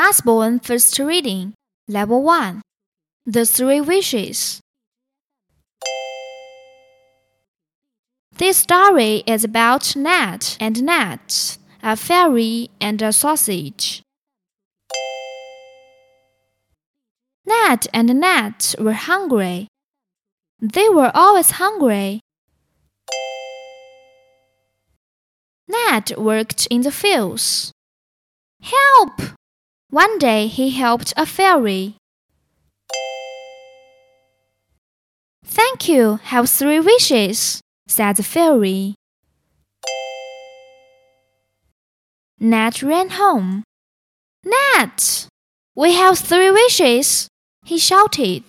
[0.00, 1.54] Usborne First Reading,
[1.88, 2.62] Level 1
[3.26, 4.60] The Three Wishes.
[8.30, 14.02] This story is about Ned and Nat, a fairy and a sausage.
[17.44, 19.66] Ned and Nat were hungry.
[20.60, 22.20] They were always hungry.
[25.66, 27.72] Ned worked in the fields.
[28.62, 29.37] Help!
[29.90, 31.96] One day he helped a fairy.
[35.44, 38.94] Thank you, have three wishes, said the fairy.
[42.38, 43.64] Nat ran home.
[44.44, 45.26] Nat!
[45.74, 47.28] we have three wishes,
[47.64, 48.42] he shouted.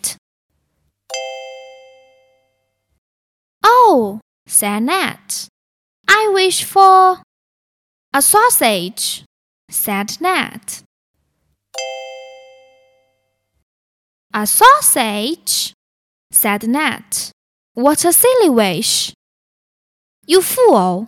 [3.64, 5.48] Oh, said Nat.
[6.08, 7.22] I wish for
[8.14, 9.24] a sausage,
[9.70, 10.89] said Ned.
[14.34, 15.74] A sausage?
[16.32, 17.32] said Nat.
[17.74, 19.12] What a silly wish!
[20.28, 21.08] You fool!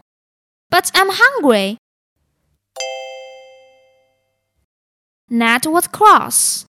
[0.72, 1.78] But I'm hungry.
[5.30, 6.66] Nat was cross.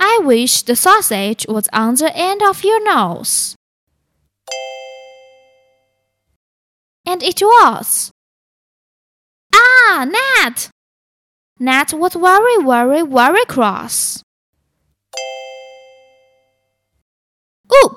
[0.00, 3.54] I wish the sausage was on the end of your nose.
[7.04, 8.10] And it was.
[9.54, 10.70] Ah, Nat!
[11.58, 14.22] Nat was very, very, very cross.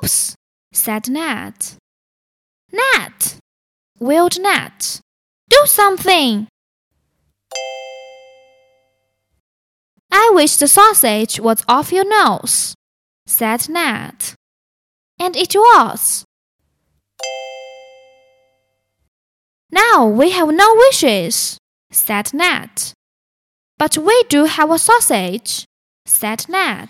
[0.04, 0.36] Oops,
[0.74, 1.54] said Ned.
[2.72, 3.14] Ned,
[4.00, 5.00] wailed Nat.
[5.50, 6.48] Do something!
[10.12, 12.74] I wish the sausage was off your nose,
[13.26, 14.34] said Nat.
[15.20, 16.26] And it was.
[19.72, 21.58] Now we have no wishes,
[21.92, 22.94] said Nat.
[23.78, 25.66] But we do have a sausage,
[26.06, 26.90] said Ned.